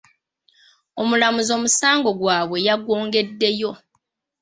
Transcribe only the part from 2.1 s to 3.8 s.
gwabwe yagwongeddeyo.